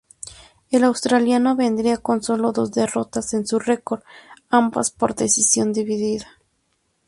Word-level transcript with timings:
El 0.71 0.83
australiano 0.83 1.55
vendría 1.55 1.97
con 1.97 2.23
solo 2.23 2.51
dos 2.51 2.71
derrotas 2.71 3.35
en 3.35 3.45
su 3.45 3.59
record, 3.59 4.01
ambas 4.49 4.89
por 4.89 5.13
decisión 5.13 5.73
dividida. 5.73 6.27